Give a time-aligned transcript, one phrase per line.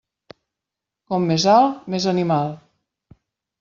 [1.13, 2.53] Com més alt, més animal.